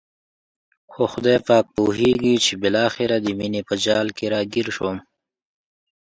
خو 0.91 1.01
خدای 1.13 1.37
پاک 1.47 1.65
پوهېږي 1.75 2.35
چې 2.45 2.53
بالاخره 2.63 3.17
د 3.21 3.27
مینې 3.37 3.61
په 3.69 3.75
جال 3.83 4.07
کې 4.17 4.25
را 4.33 4.41
ګیر 4.53 4.67
شوم. 4.75 4.97